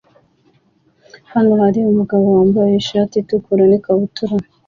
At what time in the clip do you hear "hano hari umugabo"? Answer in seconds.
1.31-2.25